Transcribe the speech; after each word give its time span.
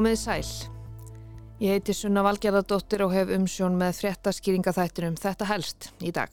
Komið 0.00 0.16
sæl. 0.16 0.46
Ég 1.60 1.74
heiti 1.74 1.92
Sunna 1.92 2.22
Valgerðardóttir 2.24 3.02
og 3.04 3.10
hef 3.12 3.28
umsjón 3.36 3.74
með 3.76 3.98
fréttaskýringaþættinum 3.98 5.18
Þetta 5.20 5.48
helst 5.50 5.88
í 6.00 6.08
dag. 6.16 6.32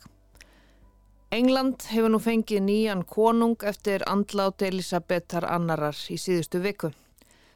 England 1.36 1.84
hefur 1.89 2.14
nú 2.14 2.21
fengið 2.24 2.64
nýjan 2.64 3.02
konung 3.04 3.66
eftir 3.68 4.06
andlát 4.07 4.64
Elisabetar 4.70 5.50
annarar 5.52 6.00
í 6.07 6.16
síðustu 6.16 6.64
viku. 6.64 6.93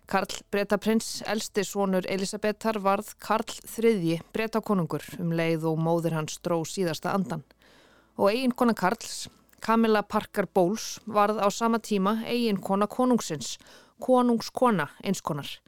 Karl 0.04 0.36
Bretaprins, 0.52 1.22
elsti 1.32 1.64
svonur 1.64 2.04
Elisabetar, 2.04 2.82
varð 2.84 3.16
Karl 3.16 3.56
III 3.72 4.20
Bretakonungur 4.36 5.08
um 5.16 5.32
leið 5.32 5.64
og 5.72 5.80
móður 5.80 6.20
hans 6.20 6.44
dró 6.44 6.60
síðasta 6.68 7.16
andan. 7.16 7.48
Og 8.20 8.34
eigin 8.34 8.52
kona 8.52 8.76
Karls, 8.76 9.30
Camilla 9.64 10.04
Parker 10.04 10.52
Bowles, 10.52 10.98
varð 11.08 11.40
á 11.40 11.48
sama 11.48 11.80
tíma 11.80 12.20
eigin 12.28 12.60
kona 12.60 12.92
konungsins, 13.00 13.56
konungskona 14.04 14.92
einskonar 15.00 15.62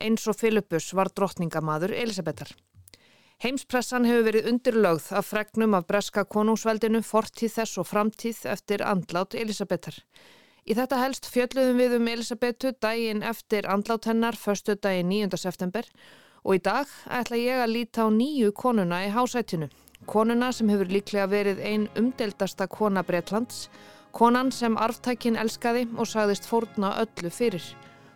eins 0.00 0.26
og 0.28 0.36
Filippus 0.38 0.92
var 0.94 1.10
drottningamadur 1.14 1.92
Elisabetar. 1.94 2.50
Heimspressan 3.42 4.06
hefur 4.08 4.28
verið 4.28 4.46
undirlögð 4.52 5.10
af 5.18 5.26
fregnum 5.28 5.74
af 5.76 5.86
breska 5.88 6.24
konungsveldinu 6.24 7.02
fortíð 7.04 7.56
þess 7.58 7.80
og 7.82 7.88
framtíð 7.90 8.44
eftir 8.52 8.84
andlát 8.86 9.34
Elisabetar. 9.34 9.96
Í 10.64 10.72
þetta 10.78 11.00
helst 11.02 11.28
fjöldluðum 11.28 11.80
við 11.82 11.96
um 11.98 12.08
Elisabetu 12.08 12.72
daginn 12.80 13.22
eftir 13.22 13.68
andlát 13.68 14.08
hennar 14.08 14.38
förstu 14.38 14.78
daginn 14.80 15.10
9. 15.12 15.36
september 15.36 15.88
og 16.44 16.56
í 16.56 16.62
dag 16.64 16.88
ætla 17.20 17.40
ég 17.40 17.64
að 17.64 17.74
líta 17.74 18.06
á 18.06 18.08
nýju 18.08 18.52
konuna 18.56 19.02
í 19.04 19.12
hásætinu. 19.12 19.68
Konuna 20.06 20.52
sem 20.52 20.68
hefur 20.68 20.88
líklega 20.88 21.26
verið 21.28 21.60
ein 21.64 21.88
umdeldasta 21.96 22.66
kona 22.68 23.02
Breitlands, 23.02 23.68
konan 24.12 24.52
sem 24.52 24.76
arftækin 24.76 25.36
elskaði 25.36 25.88
og 25.96 26.08
sagðist 26.08 26.48
fórna 26.48 26.96
öllu 27.04 27.32
fyrir 27.32 27.74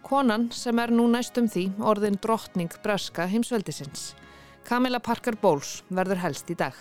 konan 0.08 0.48
sem 0.56 0.78
er 0.80 0.88
nú 0.88 1.04
næstum 1.12 1.48
því 1.52 1.66
orðin 1.84 2.16
drottning 2.24 2.72
breska 2.84 3.26
heimsveldisins. 3.28 4.14
Camilla 4.64 5.00
Parker 5.04 5.36
Bowles 5.36 5.82
verður 5.92 6.22
helst 6.22 6.48
í 6.48 6.56
dag. 6.56 6.72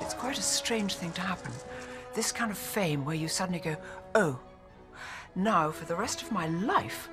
It's 0.00 0.14
quite 0.18 0.38
a 0.38 0.42
strange 0.42 0.96
thing 0.96 1.12
to 1.12 1.20
happen. 1.20 1.52
This 2.14 2.32
kind 2.32 2.50
of 2.50 2.58
fame 2.58 3.04
where 3.04 3.14
you 3.14 3.28
suddenly 3.28 3.60
go, 3.60 3.76
oh, 4.14 4.38
now 5.34 5.70
for 5.70 5.84
the 5.86 5.94
rest 5.94 6.22
of 6.22 6.32
my 6.32 6.48
life, 6.48 7.08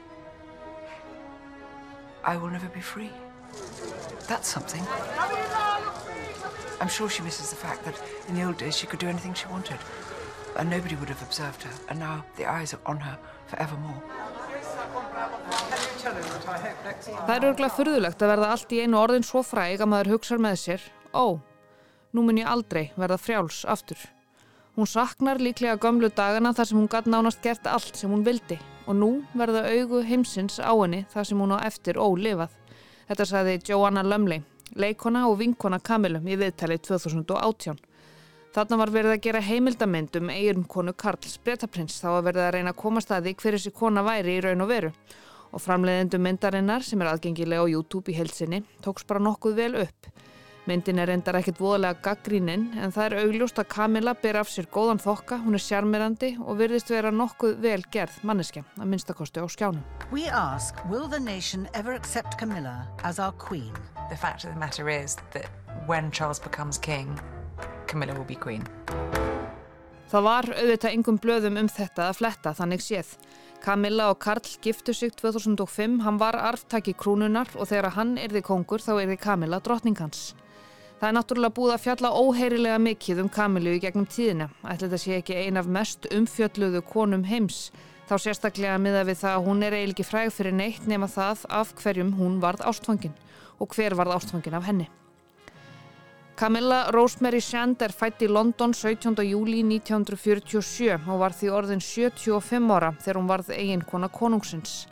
I 2.24 2.38
will 2.38 2.50
never 2.50 2.70
be 2.70 2.82
free. 2.82 3.12
That's 4.28 4.48
something. 4.48 4.84
I'm 6.82 6.90
sure 6.90 7.10
she 7.10 7.22
misses 7.22 7.50
the 7.50 7.56
fact 7.56 7.86
that 7.86 8.02
in 8.28 8.36
the 8.36 8.44
old 8.44 8.58
days 8.58 8.76
she 8.76 8.88
could 8.88 9.00
do 9.00 9.08
anything 9.08 9.34
she 9.34 9.48
wanted 9.48 9.80
and 10.58 10.70
nobody 10.70 10.96
would 10.96 11.10
have 11.10 11.22
observed 11.22 11.64
her 11.64 11.76
and 11.90 12.00
now 12.00 12.24
the 12.38 12.46
eyes 12.46 12.74
are 12.74 12.82
on 12.86 13.00
her 13.00 13.18
forevermore. 13.48 14.02
Það 17.28 17.36
er 17.36 17.46
örgulega 17.50 17.76
fyrðulegt 17.76 18.24
að 18.24 18.32
verða 18.34 18.52
allt 18.54 18.72
í 18.74 18.80
einu 18.84 18.98
orðin 19.00 19.26
svo 19.28 19.44
fræg 19.46 19.82
að 19.84 19.92
maður 19.92 20.12
hugsa 20.16 20.38
með 20.42 20.56
sér 20.62 20.86
Ó, 21.14 21.40
nú 22.14 22.24
mun 22.26 22.40
ég 22.40 22.50
aldrei 22.50 22.92
verða 22.98 23.18
frjáls 23.18 23.64
aftur. 23.66 24.00
Hún 24.78 24.88
saknar 24.88 25.42
líklega 25.42 25.80
gömlu 25.82 26.10
dagana 26.16 26.54
þar 26.56 26.70
sem 26.70 26.78
hún 26.80 26.90
gæti 26.92 27.12
nánast 27.12 27.42
gert 27.44 27.66
allt 27.68 27.98
sem 27.98 28.12
hún 28.14 28.24
vildi 28.26 28.60
og 28.86 28.96
nú 28.96 29.10
verða 29.38 29.66
augu 29.74 30.04
heimsins 30.06 30.60
á 30.62 30.72
henni 30.72 31.04
þar 31.12 31.28
sem 31.28 31.42
hún 31.42 31.56
á 31.58 31.66
eftir 31.66 32.00
ólifað. 32.00 32.54
Þetta 33.10 33.26
saði 33.26 33.58
Joanna 33.66 34.04
Lumley, 34.06 34.44
leikona 34.78 35.26
og 35.28 35.40
vinkona 35.42 35.82
Kamilum 35.82 36.28
í 36.30 36.38
viðtalið 36.38 36.86
2018. 36.88 37.82
Þarna 38.50 38.80
var 38.82 38.90
verið 38.90 39.14
að 39.14 39.20
gera 39.28 39.42
heimildamend 39.46 40.16
um 40.18 40.30
eigin 40.34 40.64
konu 40.66 40.94
Karls 40.98 41.36
Bretaprins 41.46 42.00
þá 42.02 42.08
að 42.16 42.24
verið 42.32 42.46
að 42.48 42.56
reyna 42.56 42.72
að 42.74 42.80
komast 42.82 43.12
að 43.14 43.28
því 43.28 43.34
hver 43.44 43.58
þessi 43.58 43.72
kona 43.78 44.04
væri 44.08 44.40
í 44.40 44.42
raun 44.42 44.66
og 44.66 44.72
veru 44.72 44.90
og 45.54 45.62
framleiðendu 45.62 46.18
myndarinnar 46.22 46.86
sem 46.86 47.02
er 47.02 47.12
aðgengilega 47.12 47.62
á 47.62 47.70
YouTube 47.70 48.10
í 48.10 48.18
heilsinni 48.18 48.64
tóks 48.86 49.06
bara 49.06 49.22
nokkuð 49.22 49.56
vel 49.62 49.78
upp. 49.84 50.10
Myndin 50.70 51.02
er 51.02 51.14
endar 51.14 51.38
ekkert 51.40 51.62
voðalega 51.62 52.02
gaggríninn 52.06 52.68
en 52.78 52.92
það 52.94 53.06
er 53.06 53.16
augljóst 53.24 53.62
að 53.62 53.70
Camilla 53.74 54.14
ber 54.18 54.42
af 54.42 54.50
sér 54.50 54.68
góðan 54.74 55.02
þokka, 55.02 55.40
hún 55.46 55.58
er 55.58 55.64
sjarmirandi 55.66 56.36
og 56.42 56.60
virðist 56.60 56.90
vera 56.94 57.14
nokkuð 57.14 57.58
vel 57.64 57.80
gerð 57.94 58.20
manneskja 58.26 58.66
að 58.78 58.92
minnstakosti 58.92 59.42
á 59.42 59.48
skjánum. 59.50 59.86
We 60.10 60.26
ask, 60.30 60.78
will 60.90 61.08
the 61.08 61.22
nation 61.22 61.70
ever 61.74 61.94
accept 61.94 62.38
Camilla 62.42 62.88
as 63.04 63.22
our 63.22 63.34
queen? 63.38 63.74
The 64.10 64.18
fact 64.18 64.46
of 64.46 64.54
the 64.54 64.60
matter 64.60 64.90
is 64.90 65.18
that 65.34 65.50
when 65.86 66.10
Charles 66.12 66.42
becomes 66.42 66.78
king 66.78 67.18
Camilla 67.90 68.14
will 68.14 68.28
be 68.30 68.38
queen. 68.38 68.64
Það 70.10 70.26
var 70.26 70.48
auðvitað 70.56 70.96
yngum 70.96 71.18
blöðum 71.22 71.58
um 71.62 71.68
þetta 71.70 72.08
að 72.10 72.18
fletta 72.18 72.54
þannig 72.58 72.82
séð. 72.82 73.12
Camilla 73.62 74.08
og 74.10 74.20
Karl 74.24 74.56
giftu 74.64 74.94
sig 74.96 75.12
2005, 75.20 76.00
hann 76.06 76.18
var 76.22 76.38
arftaki 76.38 76.96
krúnunar 76.98 77.50
og 77.58 77.70
þegar 77.70 77.94
hann 77.98 78.16
erði 78.18 78.42
kongur 78.46 78.82
þá 78.82 78.96
erði 79.04 79.20
Camilla 79.22 79.60
drottningans. 79.62 80.32
Það 81.00 81.08
er 81.10 81.16
náttúrulega 81.16 81.56
búið 81.56 81.74
að 81.76 81.84
fjalla 81.86 82.10
óheirilega 82.12 82.80
mikið 82.84 83.22
um 83.24 83.30
Camillu 83.32 83.76
í 83.78 83.82
gegnum 83.84 84.08
tíðina. 84.10 84.50
Ætla 84.64 84.90
þetta 84.90 85.02
sé 85.04 85.20
ekki 85.20 85.38
ein 85.40 85.60
af 85.62 85.70
mest 85.70 86.10
umfjölluðu 86.12 86.82
konum 86.90 87.24
heims. 87.30 87.70
Þá 88.10 88.16
sérstaklega 88.26 88.80
miða 88.82 89.06
við 89.08 89.22
það 89.22 89.38
að 89.38 89.46
hún 89.46 89.64
er 89.64 89.78
eiginlega 89.78 90.10
fræg 90.10 90.34
fyrir 90.36 90.58
neitt 90.58 90.88
nema 90.90 91.08
það 91.08 91.46
af 91.62 91.76
hverjum 91.80 92.16
hún 92.20 92.40
varð 92.44 92.66
ástfangin 92.68 93.16
og 93.60 93.76
hver 93.78 93.96
varð 93.96 94.18
ástfangin 94.18 94.58
af 94.58 94.66
henni. 94.68 94.90
Camilla 96.40 96.90
Rosemary 96.92 97.42
Shand 97.44 97.82
er 97.84 97.92
fætt 97.92 98.22
í 98.24 98.28
London 98.32 98.72
17. 98.72 99.12
júli 99.28 99.58
1947 99.60 100.94
og 100.96 101.18
var 101.20 101.34
því 101.36 101.50
orðin 101.52 101.82
75 101.84 102.70
ára 102.72 102.94
þegar 102.96 103.18
hún 103.20 103.28
varð 103.28 103.50
eiginkona 103.52 104.08
konungsins. 104.08 104.86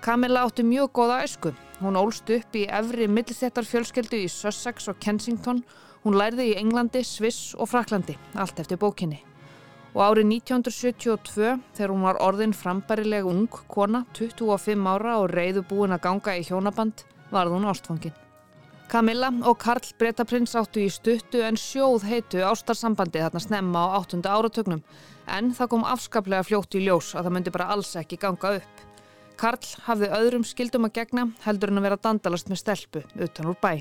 Camilla 0.00 0.46
átti 0.46 0.64
mjög 0.64 0.94
góða 0.96 1.18
æsku. 1.26 1.52
Hún 1.82 1.98
ólst 2.00 2.32
upp 2.32 2.56
í 2.56 2.62
efri 2.64 3.10
millsettarfjölskeldu 3.12 4.22
í 4.22 4.30
Sussex 4.32 4.88
og 4.88 4.96
Kensington. 5.04 5.60
Hún 6.00 6.16
lærði 6.16 6.48
í 6.54 6.56
Englandi, 6.62 7.04
Sviss 7.04 7.52
og 7.60 7.68
Fraklandi, 7.74 8.16
allt 8.32 8.64
eftir 8.64 8.80
bókinni. 8.80 9.20
Og 9.92 10.00
árið 10.06 10.32
1972, 10.38 11.58
þegar 11.76 11.92
hún 11.92 12.08
var 12.08 12.22
orðin 12.24 12.56
frambærileg 12.56 13.28
ung 13.28 13.52
kona, 13.68 14.06
25 14.16 14.88
ára 14.96 15.20
og 15.20 15.28
reyðu 15.36 15.60
búin 15.60 15.92
að 15.92 16.06
ganga 16.08 16.40
í 16.40 16.48
hjónaband, 16.48 17.04
varð 17.28 17.58
hún 17.58 17.68
ástfangin. 17.68 18.16
Camilla 18.90 19.28
og 19.46 19.54
Karl 19.62 19.86
Bretaprins 20.00 20.56
áttu 20.58 20.80
í 20.82 20.88
stuttu 20.90 21.44
en 21.46 21.54
sjóð 21.54 22.08
heitu 22.10 22.40
ástarsambandi 22.42 23.20
þarna 23.22 23.42
snemma 23.44 23.84
á 23.86 23.94
áttunda 24.00 24.32
áratögnum 24.34 24.80
en 25.30 25.52
það 25.54 25.70
kom 25.70 25.84
afskaplega 25.86 26.42
fljótt 26.48 26.74
í 26.74 26.82
ljós 26.88 27.12
að 27.14 27.28
það 27.28 27.36
myndi 27.36 27.52
bara 27.54 27.68
alls 27.70 27.92
ekki 28.00 28.18
ganga 28.18 28.56
upp. 28.58 28.82
Karl 29.38 29.70
hafði 29.86 30.10
öðrum 30.18 30.48
skildum 30.48 30.90
að 30.90 30.96
gegna 30.98 31.28
heldur 31.46 31.70
en 31.70 31.78
að 31.78 31.86
vera 31.86 32.00
dandalast 32.08 32.50
með 32.50 32.62
stelpu 32.64 33.04
utan 33.14 33.52
úr 33.52 33.60
bæ. 33.62 33.72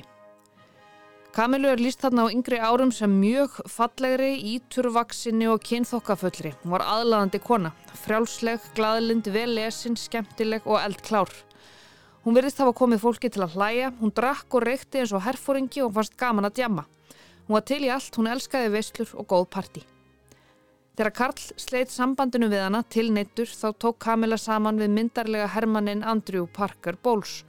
Kamilu 1.33 1.73
er 1.73 1.81
líst 1.81 2.05
þarna 2.05 2.29
á 2.29 2.33
yngri 2.33 2.61
árum 2.61 2.93
sem 2.93 3.09
mjög 3.09 3.57
fallegri, 3.65 4.35
íturvaksinni 4.53 5.49
og 5.49 5.65
kynþokkafullri. 5.65 6.53
Hún 6.61 6.77
var 6.77 6.85
aðlaðandi 6.85 7.41
kona, 7.41 7.73
frjálsleg, 8.05 8.61
gladlind, 8.77 9.33
vel 9.33 9.55
lesin, 9.57 9.97
skemmtileg 9.97 10.69
og 10.69 10.77
eldklár. 10.85 11.33
Hún 12.29 12.35
verðist 12.37 12.59
hafa 12.61 12.75
komið 12.77 12.99
fólki 13.01 13.29
til 13.33 13.41
að 13.41 13.55
hlæja, 13.57 13.87
hún 13.97 14.11
drakk 14.13 14.53
og 14.53 14.61
reykti 14.61 14.99
eins 15.01 15.15
og 15.17 15.23
herfóringi 15.25 15.81
og 15.81 15.95
fannst 15.95 16.13
gaman 16.13 16.45
að 16.45 16.59
djamma. 16.59 16.83
Hún 17.47 17.55
var 17.55 17.63
til 17.65 17.79
í 17.81 17.89
allt, 17.89 18.19
hún 18.19 18.29
elskaði 18.29 18.69
veislur 18.75 19.15
og 19.17 19.25
góð 19.31 19.47
parti. 19.55 19.81
Þegar 20.93 21.15
Karl 21.17 21.41
sleitt 21.63 21.89
sambandinu 21.89 22.51
við 22.51 22.61
hana 22.67 22.83
til 22.85 23.07
neittur 23.15 23.49
þá 23.49 23.73
tók 23.81 23.97
Kamila 24.05 24.37
saman 24.37 24.77
við 24.77 24.93
myndarlega 24.99 25.49
hermannin 25.55 26.05
Andrew 26.05 26.45
Parker 26.45 27.01
Bowles 27.01 27.39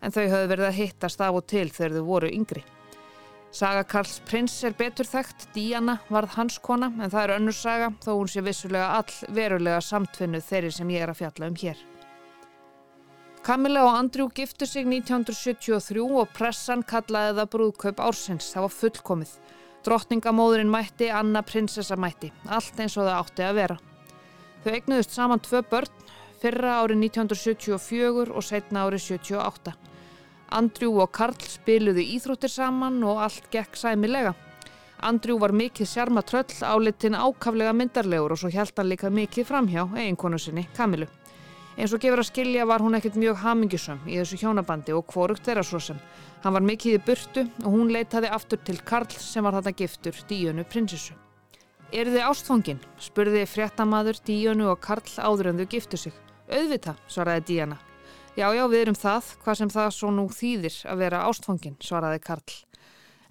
en 0.00 0.16
þau 0.16 0.22
höfðu 0.22 0.50
verið 0.54 0.70
að 0.70 0.78
hittast 0.78 1.20
af 1.20 1.36
og 1.42 1.44
til 1.52 1.68
þegar 1.68 1.98
þau 1.98 2.08
voru 2.08 2.32
yngri. 2.32 2.64
Saga 3.52 3.84
Karls 3.84 4.22
prins 4.24 4.56
er 4.64 4.72
betur 4.72 5.04
þekkt, 5.04 5.50
Diana 5.52 6.00
varð 6.08 6.40
hans 6.40 6.56
kona 6.64 6.88
en 6.96 7.12
það 7.12 7.22
er 7.26 7.36
önnur 7.36 7.60
saga 7.60 7.92
þó 8.00 8.14
hún 8.14 8.32
sé 8.32 8.40
vissulega 8.40 9.02
all 9.02 9.34
verulega 9.36 9.84
samtfinnu 9.84 10.40
þeirri 10.40 10.72
sem 10.80 10.96
ég 10.96 11.04
er 11.04 11.12
að 11.12 11.26
fjalla 11.26 11.52
um 11.52 11.60
hér. 11.60 11.90
Camilla 13.40 13.86
og 13.86 13.94
Andrew 13.96 14.28
giftu 14.36 14.66
sig 14.68 14.84
1973 14.84 16.02
og 16.04 16.32
pressan 16.36 16.82
kallaði 16.84 17.38
það 17.38 17.46
brúðkaup 17.54 18.02
ársins. 18.04 18.50
Það 18.52 18.66
var 18.66 18.74
fullkomið. 18.76 19.30
Drottningamóðurinn 19.86 20.68
mætti, 20.68 21.08
Anna 21.08 21.40
prinsessa 21.40 21.96
mætti. 21.96 22.28
Allt 22.44 22.82
eins 22.84 22.98
og 23.00 23.08
það 23.08 23.16
átti 23.16 23.46
að 23.46 23.56
vera. 23.56 23.76
Þau 24.60 24.72
eignuðust 24.74 25.16
saman 25.16 25.40
tvö 25.40 25.62
börn, 25.70 26.02
fyrra 26.42 26.74
árið 26.82 27.00
1974 27.06 28.28
og 28.28 28.44
setna 28.44 28.84
árið 28.84 29.06
78. 29.06 29.72
Andrew 30.60 31.00
og 31.00 31.08
Karl 31.16 31.40
spiluðu 31.48 32.04
íþróttir 32.18 32.52
saman 32.52 33.00
og 33.08 33.22
allt 33.24 33.48
gekk 33.54 33.80
sæmilega. 33.80 34.34
Andrew 35.00 35.38
var 35.40 35.56
mikið 35.56 35.88
sjarma 35.88 36.20
tröll, 36.28 36.52
álitin 36.60 37.16
ákaflega 37.16 37.72
myndarlegur 37.72 38.34
og 38.36 38.42
svo 38.42 38.52
held 38.52 38.76
hann 38.76 38.92
líka 38.92 39.08
mikið 39.08 39.48
framhjá 39.48 39.86
eiginkonu 39.96 40.36
sinni, 40.36 40.66
Kamilu. 40.76 41.08
Eins 41.80 41.94
og 41.96 42.02
gefur 42.02 42.20
að 42.20 42.26
skilja 42.28 42.66
var 42.68 42.82
hún 42.84 42.92
ekkert 42.98 43.14
mjög 43.16 43.38
hamingjusum 43.40 44.02
í 44.04 44.18
þessu 44.18 44.36
hjónabandi 44.42 44.92
og 44.92 45.06
kvorugt 45.08 45.46
þeirra 45.46 45.62
svo 45.64 45.78
sem. 45.80 45.96
Hann 46.42 46.52
var 46.52 46.66
mikið 46.68 46.98
í 46.98 47.00
burtu 47.06 47.44
og 47.62 47.70
hún 47.72 47.92
leitaði 47.94 48.28
aftur 48.36 48.60
til 48.68 48.76
Karl 48.84 49.08
sem 49.16 49.46
var 49.46 49.56
þetta 49.56 49.72
giftur 49.78 50.18
Díunu 50.28 50.66
prinsessu. 50.68 51.16
Er 51.88 52.10
þið 52.12 52.26
ástfangin? 52.26 52.82
spurði 53.00 53.46
fréttamaður 53.48 54.20
Díunu 54.28 54.68
og 54.74 54.82
Karl 54.84 55.08
áður 55.24 55.54
en 55.54 55.62
þau 55.62 55.70
giftu 55.72 56.02
sig. 56.04 56.20
Auðvita, 56.52 56.98
svaraði 57.08 57.46
Díana. 57.48 57.80
Já, 58.36 58.50
já, 58.52 58.66
við 58.68 58.84
erum 58.84 59.00
það, 59.00 59.32
hvað 59.40 59.60
sem 59.62 59.74
það 59.78 59.90
svo 59.96 60.12
nú 60.12 60.28
þýðir 60.36 60.78
að 60.84 61.04
vera 61.06 61.24
ástfangin, 61.32 61.80
svaraði 61.80 62.20
Karl. 62.28 62.60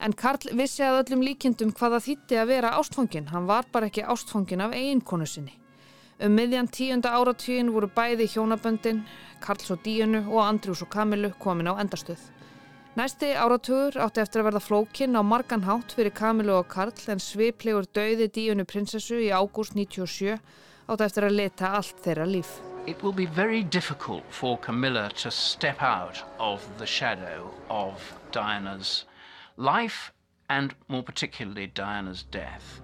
En 0.01 0.17
Karl 0.17 0.57
vissi 0.57 0.81
að 0.89 1.03
öllum 1.03 1.29
líkindum 1.29 1.77
hvaða 1.77 2.01
þýtti 2.01 2.41
að 2.41 2.53
vera 2.55 2.77
ástfangin. 2.81 3.29
Hann 3.29 3.45
var 3.45 3.69
bara 3.69 3.93
ekki 3.93 4.09
ástfangin 4.09 4.65
af 4.65 4.73
eiginkonu 4.73 5.29
sinni. 5.29 5.59
Um 6.19 6.33
miðjan 6.35 6.67
tíunda 6.67 7.13
áratvíin 7.15 7.69
voru 7.71 7.87
bæði 7.95 8.25
hjónaböndin, 8.27 9.05
Karls 9.39 9.69
og 9.71 9.79
Díunu 9.85 10.25
og 10.27 10.41
Andrjús 10.43 10.81
og 10.83 10.89
Kamilu 10.91 11.29
komin 11.39 11.69
á 11.71 11.79
endastöð. 11.79 12.19
Næsti 12.99 13.29
áratugur 13.39 13.95
átti 14.03 14.19
eftir 14.19 14.41
að 14.41 14.49
verða 14.49 14.61
flókin 14.65 15.15
á 15.15 15.23
margan 15.23 15.63
hátt 15.63 15.95
fyrir 15.95 16.11
Kamilu 16.11 16.57
og 16.57 16.67
Karl 16.67 16.91
en 17.07 17.23
sviplegur 17.23 17.87
döiði 17.95 18.27
Díunu 18.35 18.65
prinsessu 18.67 19.15
í 19.15 19.29
ágúst 19.31 19.77
97 19.79 20.35
átti 20.89 21.07
eftir 21.07 21.29
að 21.29 21.37
leta 21.39 21.71
allt 21.79 22.03
þeirra 22.03 22.27
líf. 22.27 22.51
It 22.85 23.01
will 23.01 23.15
be 23.15 23.25
very 23.25 23.63
difficult 23.63 24.27
for 24.29 24.57
Camilla 24.57 25.07
to 25.23 25.31
step 25.31 25.81
out 25.81 26.19
of 26.37 26.67
the 26.79 26.85
shadow 26.85 27.53
of 27.69 28.13
Diana's 28.33 29.05
life 29.55 30.11
and 30.49 30.75
more 30.89 31.03
particularly 31.03 31.67
Diana's 31.67 32.23
death. 32.23 32.81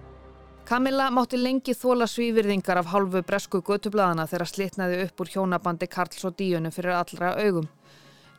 Camilla 0.66 1.12
mátti 1.14 1.38
lengi 1.38 1.76
þóla 1.78 2.08
svívirðingar 2.10 2.80
af 2.80 2.88
hálfu 2.90 3.20
bresku 3.22 3.60
götublaðana 3.62 4.24
þegar 4.26 4.48
slitnaði 4.50 4.96
upp 5.04 5.20
úr 5.22 5.28
hjónabandi 5.30 5.86
Karls 5.86 6.24
og 6.26 6.32
Díunu 6.40 6.72
fyrir 6.74 6.96
allra 6.98 7.28
augum. 7.38 7.68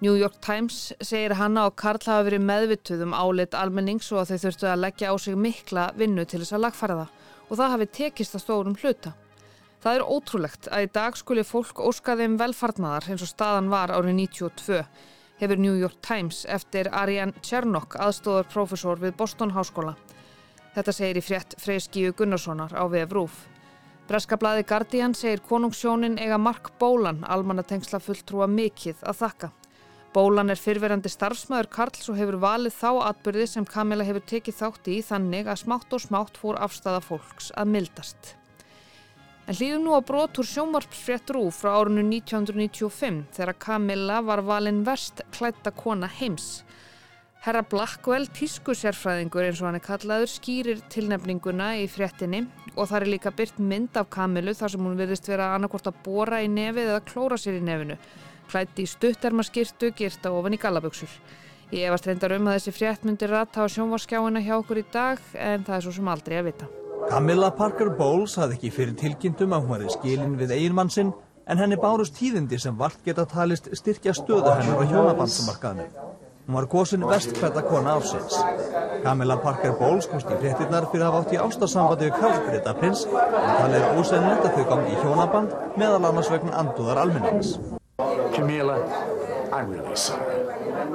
New 0.03 0.17
York 0.19 0.41
Times 0.43 0.91
segir 0.99 1.37
hanna 1.39 1.63
og 1.69 1.77
Karl 1.79 2.03
hafa 2.03 2.25
verið 2.27 2.43
meðvituð 2.49 3.05
um 3.05 3.15
álit 3.15 3.55
almennings 3.55 4.11
og 4.11 4.25
að 4.25 4.33
þau 4.33 4.41
þurftu 4.43 4.67
að 4.67 4.83
leggja 4.83 5.13
á 5.13 5.15
sig 5.23 5.37
mikla 5.39 5.85
vinnu 5.95 6.25
til 6.27 6.41
þess 6.41 6.57
að 6.57 6.63
lagfæra 6.65 6.97
það 6.99 7.47
og 7.47 7.61
það 7.61 7.73
hafi 7.75 7.87
tekist 8.01 8.35
að 8.35 8.43
stórum 8.43 8.75
hluta. 8.83 9.13
Það 9.85 9.95
er 9.95 10.05
ótrúlegt 10.17 10.67
að 10.67 10.83
í 10.83 10.91
dag 10.99 11.21
skuli 11.21 11.47
fólk 11.47 11.79
óskaði 11.79 12.27
um 12.27 12.37
velfarnadar 12.43 13.07
eins 13.07 13.23
og 13.23 13.31
staðan 13.31 13.71
var 13.71 13.95
árið 13.95 14.19
92 14.19 14.83
hefur 15.39 15.63
New 15.63 15.79
York 15.79 16.03
Times 16.03 16.43
eftir 16.43 16.91
Ariane 16.91 17.39
Chernok 17.39 17.95
aðstóðar 17.95 18.51
profesor 18.51 18.99
við 18.99 19.15
Boston 19.15 19.55
Háskóla. 19.55 19.95
Þetta 20.75 20.93
segir 20.93 21.19
í 21.19 21.23
frétt 21.23 21.55
Freyskíu 21.61 22.15
Gunnarssonar 22.17 22.73
á 22.75 22.83
VF 22.91 23.15
Rúf. 23.15 23.37
Breska 24.07 24.37
blaði 24.39 24.63
Guardian 24.63 25.15
segir 25.17 25.41
konungssjónin 25.43 26.19
eiga 26.19 26.37
Mark 26.39 26.71
Bólan 26.79 27.23
almannatengsla 27.27 27.99
fulltrúa 27.99 28.47
mikið 28.47 29.01
að 29.03 29.21
þakka. 29.21 29.49
Bólan 30.15 30.49
er 30.49 30.57
fyrverandi 30.57 31.11
starfsmæður 31.11 31.67
Karls 31.75 32.07
og 32.09 32.15
hefur 32.17 32.39
valið 32.41 32.77
þá 32.79 32.91
atbyrði 33.09 33.47
sem 33.51 33.65
Kamila 33.67 34.07
hefur 34.07 34.23
tekið 34.31 34.55
þátt 34.61 34.87
í 34.89 34.97
þannig 35.05 35.49
að 35.51 35.59
smátt 35.65 35.93
og 35.93 36.03
smátt 36.05 36.39
fór 36.39 36.59
afstæða 36.63 37.01
fólks 37.03 37.51
að 37.53 37.73
mildast. 37.75 38.31
En 39.47 39.55
hlýðum 39.55 39.85
nú 39.85 39.93
á 39.95 40.01
brotur 40.03 40.47
sjómarpsfrétt 40.47 41.35
rú 41.35 41.45
frá 41.55 41.69
árunnu 41.75 42.01
1995 42.07 43.21
þegar 43.35 43.59
Kamila 43.63 44.17
var 44.25 44.41
valin 44.47 44.81
verst 44.87 45.21
klætta 45.35 45.71
kona 45.71 46.09
heims. 46.17 46.63
Herra 47.45 47.61
Blackwell, 47.63 48.25
tískusérfræðingur 48.35 49.45
eins 49.45 49.59
og 49.61 49.69
hann 49.69 49.77
er 49.79 49.85
kallaður, 49.85 50.31
skýrir 50.31 50.81
tilnefninguna 50.91 51.75
í 51.79 51.85
fréttinni 51.91 52.45
og 52.75 52.89
það 52.89 52.97
er 53.01 53.11
líka 53.13 53.31
byrt 53.35 53.59
mynd 53.59 53.99
af 53.99 54.09
Kamilu 54.11 54.55
þar 54.57 54.73
sem 54.73 54.87
hún 54.87 54.97
virðist 54.99 55.29
vera 55.29 55.53
annarkort 55.55 55.87
að 55.87 56.01
bóra 56.03 56.41
í 56.43 56.49
nefið 56.51 56.91
eða 56.91 57.05
klóra 57.07 57.37
sér 57.39 57.61
í 57.61 57.63
nefinu 57.63 57.97
klætt 58.47 58.79
í 58.79 58.87
stuttermaskirtu 58.87 59.91
girta 59.97 60.31
ofan 60.35 60.55
í 60.55 60.61
gallaböksur. 60.61 61.11
Ég 61.71 61.89
efast 61.89 62.07
reyndar 62.07 62.37
um 62.37 62.47
að 62.47 62.59
þessi 62.59 62.73
frétt 62.75 63.05
myndir 63.07 63.31
rata 63.33 63.65
á 63.67 63.71
sjónvarskjáina 63.71 64.43
hjá 64.45 64.55
okkur 64.55 64.81
í 64.81 64.85
dag 64.91 65.21
en 65.35 65.65
það 65.67 65.77
er 65.77 65.85
svo 65.85 65.95
sem 65.97 66.11
aldrei 66.13 66.37
að 66.39 66.49
vita. 66.51 66.69
Camilla 67.07 67.51
Parker 67.55 67.91
Bowles 67.95 68.35
hafði 68.39 68.57
ekki 68.57 68.73
fyrir 68.75 68.95
tilkynntum 68.99 69.55
að 69.55 69.65
hún 69.65 69.75
hefði 69.77 69.95
skilin 69.97 70.37
við 70.39 70.55
eiginmann 70.55 70.91
sinn 70.91 71.13
en 71.47 71.61
henni 71.61 71.79
bárust 71.79 72.15
tíðindi 72.17 72.59
sem 72.59 72.75
vart 72.79 73.03
geta 73.05 73.27
talist 73.27 73.69
styrkja 73.75 74.15
stöðu 74.15 74.51
hennar 74.51 74.83
á 74.83 74.87
hjónabandsmarkaðinu. 74.91 76.06
Hún 76.47 76.55
var 76.55 76.65
góðsinn 76.71 77.03
vestkvæta 77.03 77.61
kona 77.67 77.97
ásins. 77.99 78.35
Camilla 79.03 79.35
Parker 79.43 79.73
Bowles 79.75 80.05
komst 80.07 80.29
í 80.31 80.37
fréttinnar 80.39 80.85
fyrir 80.93 81.03
að 81.03 81.09
hafa 81.11 81.25
átt 81.25 81.33
í 81.35 81.39
ástasambandi 81.43 82.07
við 82.07 82.21
Karl 82.21 82.37
Brita 82.45 82.73
prins 82.77 83.01
en 83.03 83.49
talið 83.57 83.75
er 83.81 83.99
ósennilegt 83.99 84.47
að 84.47 84.55
þau 84.55 84.69
gangi 84.69 84.93
í 84.93 85.01
hjónaband 85.01 85.57
meðal 85.75 86.07
annars 86.07 86.29
vegna 86.31 86.53
andúðar 86.61 87.01
almennings. 87.03 87.57
Camila, 88.31 88.77
I'm 89.51 89.73
really 89.75 89.95
sorry. 89.95 90.39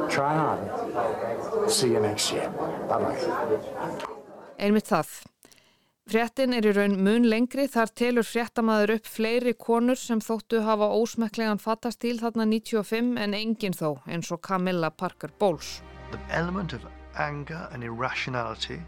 Try 0.09 0.33
on. 0.41 1.69
See 1.69 1.93
you 1.93 2.01
next 2.01 2.33
year. 2.33 2.49
Bye-bye. 2.89 4.01
Einmitt 4.57 4.89
það. 4.89 5.32
Fréttin 6.11 6.51
er 6.51 6.67
í 6.67 6.71
raun 6.75 6.97
mun 7.07 7.29
lengri 7.31 7.69
þar 7.71 7.91
telur 7.95 8.27
fréttamaður 8.27 8.97
upp 8.97 9.07
fleiri 9.07 9.53
konur 9.55 9.99
sem 10.01 10.19
þóttu 10.21 10.59
hafa 10.67 10.89
ósmekklegan 10.99 11.63
fattastíl 11.63 12.17
þarna 12.19 12.47
95 12.51 13.21
en 13.23 13.37
engin 13.39 13.77
þó 13.79 14.01
eins 14.11 14.33
og 14.35 14.43
Camilla 14.43 14.91
Parker 14.91 15.31
Bowles. 15.39 15.81
The 16.11 16.19
element 16.29 16.73
of 16.73 16.83
anger 17.15 17.69
and 17.71 17.85
irrationality 17.85 18.81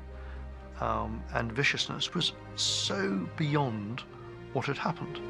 um, 0.81 1.23
and 1.35 1.53
viciousness 1.53 2.13
was 2.15 2.33
so 2.57 3.29
beyond 3.37 4.03
what 4.53 4.67
had 4.67 4.79
happened. 4.79 5.23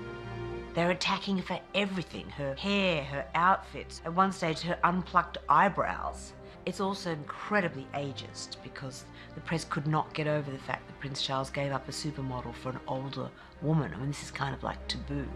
They're 0.75 0.91
attacking 0.91 1.37
her 1.39 1.45
for 1.45 1.61
everything 1.77 2.29
her 2.31 2.57
hair, 2.57 3.05
her 3.05 3.25
outfits, 3.37 4.03
at 4.05 4.13
one 4.13 4.33
stage, 4.33 4.61
her 4.63 4.77
unplucked 4.83 5.39
eyebrows. 5.49 6.33
It's 6.67 6.81
also 6.81 7.13
incredibly 7.13 7.87
ageist 7.95 8.57
because 8.65 9.05
the 9.37 9.41
press 9.41 9.65
could 9.65 9.87
not 9.87 10.13
get 10.15 10.27
over 10.27 10.51
the 10.51 10.59
fact 10.59 10.89
that 10.89 10.99
Prince 10.99 11.23
Charles 11.23 11.51
gave 11.51 11.71
up 11.71 11.89
a 11.89 11.93
supermodel 11.93 12.55
for 12.55 12.71
an 12.71 12.81
older 12.89 13.31
woman. 13.63 13.93
I 13.95 13.99
mean, 13.99 14.09
this 14.09 14.25
is 14.25 14.33
kind 14.33 14.53
of 14.53 14.65
like 14.65 14.79
taboo. 14.89 15.29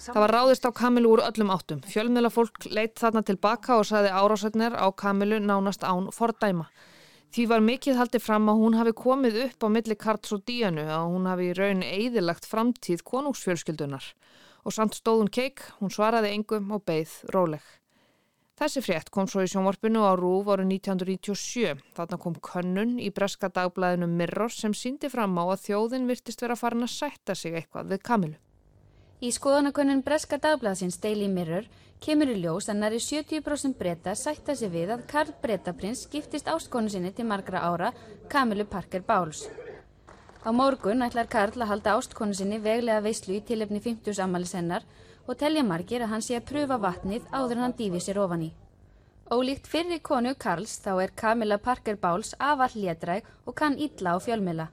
Það 0.00 0.14
var 0.16 0.32
ráðist 0.32 0.64
á 0.64 0.72
Kamilu 0.72 1.10
úr 1.12 1.20
öllum 1.28 1.50
áttum. 1.52 1.82
Fjölmiðla 1.84 2.30
fólk 2.32 2.64
leitt 2.72 2.96
þarna 2.96 3.20
tilbaka 3.20 3.76
og 3.76 3.84
saði 3.84 4.08
árásögnir 4.08 4.72
á 4.72 4.88
Kamilu 4.96 5.42
nánast 5.44 5.84
án 5.84 6.08
fordæma. 6.08 6.70
Því 7.30 7.44
var 7.52 7.60
mikið 7.60 8.00
haldið 8.00 8.24
fram 8.24 8.48
að 8.48 8.62
hún 8.62 8.78
hafi 8.80 8.94
komið 8.96 9.36
upp 9.44 9.60
á 9.60 9.68
milli 9.68 9.98
Karls 10.00 10.32
og 10.32 10.40
Díanu 10.48 10.88
að 10.88 11.04
hún 11.12 11.28
hafi 11.28 11.50
í 11.50 11.58
raun 11.58 11.84
eðilagt 11.84 12.48
framtíð 12.48 13.04
konungsfjölskyldunar 13.04 14.08
og 14.64 14.74
samt 14.76 14.98
stóð 14.98 15.24
hún 15.24 15.32
keik, 15.32 15.62
hún 15.80 15.92
svaraði 15.92 16.34
engum 16.36 16.72
og 16.74 16.84
beigð 16.88 17.18
róleg. 17.34 17.62
Þessi 18.60 18.82
frétt 18.84 19.08
kom 19.08 19.24
svo 19.24 19.40
í 19.40 19.48
sjónvarpinu 19.48 20.02
á 20.04 20.12
Rúf 20.20 20.50
árið 20.52 20.66
1997. 20.74 21.78
Þarna 21.96 22.18
kom 22.20 22.34
könnun 22.44 22.98
í 23.00 23.06
breska 23.08 23.48
dagblæðinu 23.48 24.04
Mirror 24.12 24.52
sem 24.52 24.74
síndi 24.76 25.08
fram 25.08 25.38
á 25.40 25.48
að 25.48 25.62
þjóðin 25.64 26.04
virtist 26.10 26.44
vera 26.44 26.58
farin 26.60 26.84
að 26.84 26.92
sætta 26.92 27.32
sig 27.32 27.56
eitthvað 27.56 27.94
við 27.94 28.02
Kamilu. 28.04 28.36
Í 29.24 29.32
skoðanakönnun 29.32 30.04
breska 30.04 30.36
dagblæðsins 30.44 31.00
Daily 31.00 31.30
Mirror 31.32 31.72
kemur 32.04 32.28
í 32.32 32.36
ljós 32.42 32.68
að 32.68 32.82
næri 32.82 33.00
70% 33.00 33.80
breyta 33.80 34.12
sætta 34.16 34.52
sig 34.56 34.72
við 34.76 34.92
að 34.92 35.08
Karl 35.08 35.32
Breytaprins 35.40 36.04
skiptist 36.04 36.52
áskonu 36.52 36.92
sinni 36.92 37.16
til 37.16 37.28
margra 37.32 37.64
ára 37.64 37.94
Kamilu 38.28 38.68
Parker 38.68 39.00
Bowles. 39.08 39.46
Á 40.40 40.50
morgun 40.56 41.04
ætlar 41.04 41.28
Karl 41.28 41.60
að 41.60 41.68
halda 41.68 41.94
ástkonu 41.98 42.32
sinni 42.36 42.58
veglega 42.64 43.02
veislu 43.04 43.34
í 43.36 43.42
tilefni 43.44 43.80
50 43.84 44.22
ammælis 44.24 44.54
hennar 44.56 44.86
og 45.28 45.36
telja 45.42 45.64
margir 45.68 46.00
að 46.00 46.12
hann 46.14 46.24
sé 46.24 46.38
að 46.38 46.46
pröfa 46.50 46.78
vatnið 46.80 47.26
áður 47.28 47.58
en 47.58 47.64
hann 47.66 47.76
dýfi 47.76 48.00
sér 48.00 48.20
ofan 48.22 48.46
í. 48.46 48.50
Ólíkt 49.30 49.68
fyrir 49.68 50.00
konu 50.00 50.32
Karls 50.34 50.78
þá 50.80 50.92
er 51.04 51.12
Camilla 51.22 51.58
Parker 51.58 52.00
Bowles 52.00 52.32
afall 52.38 52.72
létræg 52.74 53.28
og 53.44 53.54
kann 53.60 53.76
ítla 53.76 54.16
á 54.16 54.18
fjölmila. 54.18 54.70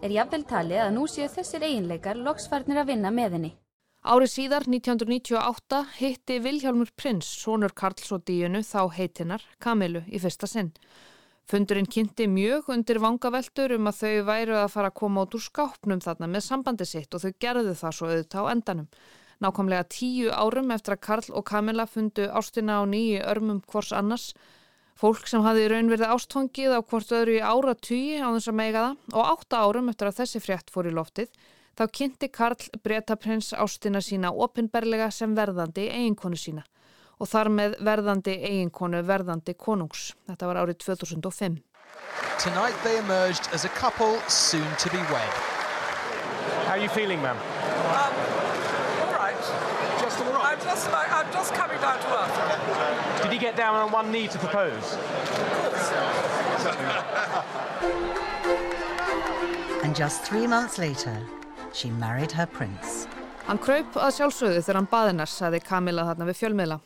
Er 0.00 0.10
jafnvel 0.16 0.46
talið 0.48 0.86
að 0.86 0.94
nú 0.96 1.04
séu 1.04 1.28
þessir 1.28 1.68
eiginleikar 1.68 2.16
loksfarnir 2.16 2.80
að 2.80 2.94
vinna 2.94 3.12
með 3.12 3.36
henni. 3.36 3.52
Árið 4.00 4.30
síðar, 4.32 4.64
1998, 4.64 5.84
hitti 6.00 6.40
Viljálmur 6.40 6.88
Prins, 6.96 7.28
sonur 7.44 7.76
Karls 7.76 8.08
og 8.16 8.24
Díunu, 8.24 8.62
þá 8.64 8.88
heitinnar, 8.96 9.44
Kamilu 9.60 10.00
í 10.08 10.18
fyrsta 10.22 10.48
sinn. 10.48 10.72
Fundurinn 11.50 11.88
kynnti 11.90 12.28
mjög 12.30 12.68
undir 12.70 13.00
vangaveltur 13.02 13.72
um 13.74 13.88
að 13.90 13.96
þau 14.04 14.26
væru 14.28 14.54
að 14.60 14.68
fara 14.70 14.90
að 14.92 14.98
koma 15.00 15.24
út 15.24 15.32
úr 15.34 15.42
skápnum 15.42 16.02
þarna 16.04 16.28
með 16.30 16.44
sambandi 16.46 16.86
sitt 16.86 17.16
og 17.16 17.24
þau 17.24 17.32
gerðu 17.42 17.72
það 17.80 17.96
svo 17.96 18.10
auðvitað 18.10 18.46
á 18.46 18.52
endanum. 18.52 18.86
Nákvæmlega 19.42 19.88
tíu 19.90 20.30
árum 20.30 20.70
eftir 20.70 20.94
að 20.94 21.02
Karl 21.08 21.34
og 21.34 21.46
Kamila 21.50 21.88
fundu 21.90 22.28
ástina 22.30 22.78
á 22.78 22.86
nýju 22.86 23.24
örmum 23.32 23.58
hvors 23.66 23.90
annars. 23.90 24.28
Fólk 24.94 25.26
sem 25.26 25.42
hafi 25.42 25.66
raun 25.72 25.90
verið 25.90 26.12
ástfangið 26.14 26.76
á 26.76 26.80
hvort 26.86 27.14
öðru 27.18 27.40
í 27.40 27.42
ára 27.42 27.74
tíu 27.74 28.22
á 28.22 28.30
þess 28.30 28.52
að 28.52 28.58
meiga 28.62 28.84
það 28.86 29.18
og 29.18 29.30
átta 29.34 29.64
árum 29.66 29.90
eftir 29.90 30.12
að 30.12 30.20
þessi 30.22 30.44
frétt 30.44 30.70
fór 30.70 30.86
í 30.86 30.94
loftið 30.94 31.34
þá 31.74 31.84
kynnti 31.98 32.28
Karl 32.30 32.70
breytaprins 32.84 33.50
ástina 33.58 33.98
sína 34.04 34.30
opinberlega 34.30 35.10
sem 35.10 35.34
verðandi 35.34 35.88
eiginkonu 35.90 36.38
sína 36.38 36.62
og 37.20 37.28
þar 37.28 37.50
með 37.52 37.74
verðandi 37.84 38.34
eiginkonu 38.40 39.02
verðandi 39.04 39.54
konungs. 39.60 40.14
Þetta 40.30 40.48
var 40.48 40.62
árið 40.62 40.80
2005. 40.86 41.60
Tonight 42.40 42.76
they 42.82 42.96
emerged 42.98 43.48
as 43.52 43.64
a 43.64 43.72
couple 43.76 44.18
soon 44.28 44.66
to 44.78 44.88
be 44.90 44.98
wed. 45.12 45.34
How 46.66 46.72
are 46.72 46.78
you 46.78 46.88
feeling, 46.88 47.20
ma'am? 47.20 47.36
Um, 47.36 48.14
all 49.04 49.14
right. 49.18 49.36
Just 50.00 50.20
all 50.20 50.32
right? 50.32 50.56
I'm 50.56 50.60
just, 50.64 50.88
I'm 50.88 51.32
just 51.32 51.54
coming 51.54 51.80
down 51.80 51.98
to 52.00 52.08
earth. 52.20 53.22
Did 53.22 53.32
he 53.32 53.38
get 53.38 53.56
down 53.56 53.74
on 53.74 53.92
one 53.92 54.10
knee 54.10 54.28
to 54.28 54.38
propose? 54.38 54.96
and 59.82 59.94
just 59.94 60.22
three 60.22 60.46
months 60.46 60.78
later, 60.78 61.16
she 61.72 61.90
married 61.90 62.32
her 62.32 62.46
prince. 62.46 63.06
Hann 63.46 63.58
kraup 63.58 63.96
að 63.98 64.14
sjálfsögðu 64.14 64.60
þegar 64.62 64.78
hann 64.78 64.88
baðinnar, 64.92 65.30
saði 65.30 65.60
Kamila 65.64 66.04
þarna 66.06 66.28
við 66.28 66.38
fjölmiðla. 66.38 66.80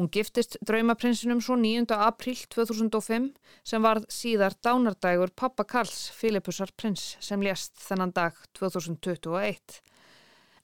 Hún 0.00 0.08
giftist 0.08 0.56
draumaprinsinum 0.64 1.42
svo 1.44 1.58
9. 1.60 1.92
apríl 1.92 2.38
2005 2.48 3.34
sem 3.62 3.82
var 3.84 4.00
síðar 4.08 4.56
dánardægur 4.64 5.34
pappa 5.36 5.66
Karls, 5.68 6.06
Filippusar 6.16 6.72
prins, 6.76 7.18
sem 7.20 7.42
lést 7.44 7.76
þennan 7.76 8.14
dag 8.16 8.38
2021. 8.56 9.82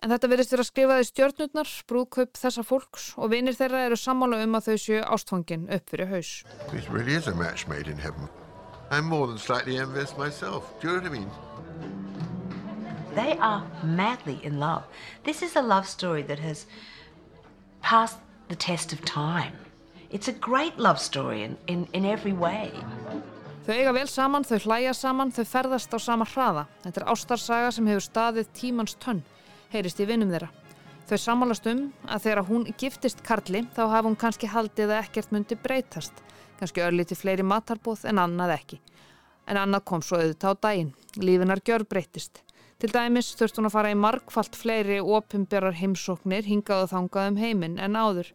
En 0.00 0.14
þetta 0.14 0.30
verðist 0.30 0.54
vera 0.54 0.64
skrifað 0.64 1.02
í 1.02 1.06
stjórnurnar, 1.10 1.70
brúðkaup 1.90 2.38
þessa 2.38 2.62
fólks 2.64 3.10
og 3.18 3.32
vinir 3.34 3.56
þeirra 3.58 3.84
eru 3.88 3.98
sammála 3.98 4.38
um 4.46 4.54
að 4.56 4.70
þau 4.70 4.76
séu 4.84 5.00
ástfangin 5.02 5.66
upp 5.76 5.90
fyrir 5.90 6.08
haus. 6.12 6.30
It 6.72 6.88
really 6.88 7.18
is 7.18 7.26
a 7.26 7.34
match 7.34 7.66
made 7.68 7.90
in 7.90 7.98
heaven. 7.98 8.30
I'm 8.90 9.04
more 9.04 9.26
than 9.26 9.38
slightly 9.38 9.76
envious 9.76 10.16
myself. 10.16 10.72
Do 10.80 10.88
you 10.88 10.94
know 10.94 11.02
what 11.02 11.12
I 11.12 11.18
mean? 11.18 11.30
They 13.14 13.36
are 13.38 13.66
madly 13.82 14.38
in 14.42 14.60
love. 14.60 14.84
This 15.24 15.42
is 15.42 15.56
a 15.56 15.62
love 15.62 15.86
story 15.86 16.22
that 16.22 16.38
has 16.38 16.66
passed 17.82 18.18
the 18.48 18.56
test 18.56 18.92
of 18.92 19.04
time. 19.04 19.52
It's 20.10 20.28
a 20.28 20.32
great 20.32 20.78
love 20.78 20.98
story 20.98 21.42
in, 21.42 21.56
in, 21.66 21.86
in 21.92 22.04
every 22.04 22.32
way. 22.32 22.72
Þau 23.66 23.74
eiga 23.76 23.92
vel 23.92 24.08
saman, 24.08 24.46
þau 24.48 24.56
hlæja 24.64 24.94
saman, 24.96 25.32
þau 25.36 25.44
ferðast 25.44 25.92
á 25.92 25.98
sama 26.00 26.24
hraða. 26.24 26.64
Þetta 26.86 27.02
er 27.02 27.10
ástarsaga 27.12 27.72
sem 27.76 27.90
hefur 27.90 28.06
staðið 28.06 28.48
tímans 28.56 28.96
tönn, 28.96 29.20
heyrist 29.74 30.00
í 30.00 30.06
vinnum 30.08 30.32
þeirra. 30.32 30.48
Þau 31.08 31.18
samalast 31.20 31.68
um 31.68 31.82
að 32.08 32.24
þegar 32.24 32.42
hún 32.48 32.64
giftist 32.80 33.20
Karli 33.24 33.66
þá 33.76 33.82
hafa 33.92 34.06
hún 34.08 34.16
kannski 34.16 34.48
haldið 34.48 34.94
að 34.94 35.02
ekkert 35.02 35.36
myndi 35.36 35.60
breytast. 35.60 36.24
Kannski 36.56 36.84
örlíti 36.84 37.16
fleiri 37.16 37.44
matarbóð 37.44 38.06
en 38.08 38.24
annað 38.24 38.54
ekki. 38.56 38.80
En 39.48 39.60
annað 39.60 39.84
kom 39.88 40.04
svo 40.04 40.18
auðvitað 40.22 40.56
á 40.56 40.60
daginn. 40.64 40.94
Lífinar 41.20 41.60
gjör 41.64 41.84
breytist. 41.88 42.42
Til 42.78 42.92
dæmis 42.94 43.32
þurft 43.34 43.56
hún 43.58 43.66
að 43.66 43.72
fara 43.74 43.88
í 43.90 43.94
margfalt 43.98 44.54
fleiri 44.54 45.00
opimbjörar 45.02 45.74
heimsóknir 45.80 46.46
hingað 46.46 46.84
og 46.84 46.90
þangað 46.92 47.30
um 47.32 47.38
heiminn 47.42 47.74
en 47.82 47.98
áður 47.98 48.28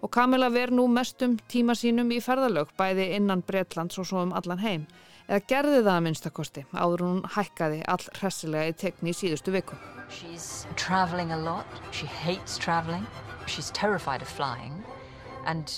og 0.00 0.10
Kamila 0.16 0.48
ver 0.54 0.72
nú 0.72 0.86
mestum 0.88 1.34
tíma 1.52 1.76
sínum 1.76 2.08
í 2.16 2.22
ferðalög 2.24 2.72
bæði 2.78 3.10
innan 3.18 3.42
Breitlands 3.44 4.00
og 4.00 4.08
svo 4.08 4.22
um 4.24 4.32
allan 4.32 4.62
heim 4.64 4.86
eða 5.26 5.42
gerði 5.52 5.82
það 5.82 5.92
að 5.92 6.00
minnstakosti 6.06 6.64
áður 6.72 7.04
hún 7.04 7.20
hækkaði 7.36 7.84
all 7.92 8.08
hressilega 8.16 8.72
í 8.72 8.78
tekni 8.80 9.12
í 9.12 9.18
síðustu 9.18 9.52
viku. 9.52 9.76
She's 10.08 10.66
traveling 10.80 11.36
a 11.36 11.42
lot. 11.44 11.68
She 11.92 12.06
hates 12.06 12.56
traveling. 12.56 13.04
She's 13.44 13.70
terrified 13.76 14.22
of 14.22 14.28
flying. 14.28 14.82
And 15.44 15.68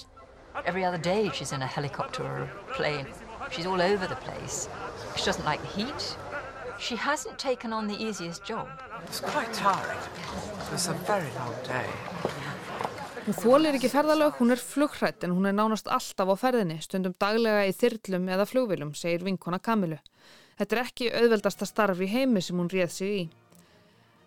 every 0.65 0.85
other 0.85 1.03
day 1.03 1.33
she's 1.35 1.51
in 1.51 1.63
a 1.63 1.67
helicopter 1.67 2.23
or 2.23 2.43
a 2.47 2.75
plane. 2.79 3.09
She's 3.51 3.67
all 3.67 3.83
over 3.83 4.07
the 4.07 4.23
place. 4.23 4.69
She 5.17 5.25
doesn't 5.25 5.45
like 5.45 5.61
the 5.63 5.83
heat. 5.83 6.17
She 6.85 6.97
hasn't 6.97 7.39
taken 7.39 7.73
on 7.73 7.87
the 7.87 7.97
easiest 7.97 8.45
job. 8.45 8.69
It's 9.07 9.21
quite 9.21 9.51
tiring. 9.55 9.99
It 10.61 10.73
was 10.73 10.87
a 10.89 10.93
very 10.93 11.31
long 11.39 11.55
day. 11.65 11.89
Hún 13.25 13.39
þólir 13.39 13.79
ekki 13.79 13.89
ferðalög, 13.89 14.35
hún 14.37 14.53
er 14.53 14.61
flugrætt 14.61 15.25
en 15.25 15.33
hún 15.33 15.49
er 15.49 15.55
nánast 15.57 15.89
alltaf 15.89 16.29
á 16.29 16.37
ferðinni, 16.37 16.77
stundum 16.85 17.15
daglega 17.17 17.63
í 17.65 17.73
þyrlum 17.73 18.29
eða 18.35 18.45
flugvilum, 18.51 18.91
segir 18.93 19.25
vinkona 19.25 19.63
Kamilu. 19.65 19.97
Þetta 20.61 20.77
er 20.77 20.83
ekki 20.83 21.09
auðveldasta 21.23 21.71
starf 21.71 22.05
í 22.05 22.11
heimi 22.13 22.45
sem 22.45 22.61
hún 22.61 22.69
réð 22.69 22.93
sig 22.93 23.15
í. 23.17 23.23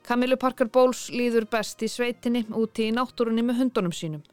Kamilu 0.09 0.39
Parker 0.41 0.73
Bowles 0.73 1.11
líður 1.13 1.45
best 1.53 1.85
í 1.85 1.91
sveitinni 1.93 2.41
úti 2.57 2.89
í 2.89 2.95
náttúrunni 2.97 3.45
með 3.45 3.61
hundunum 3.61 3.93
sínum. 3.93 4.25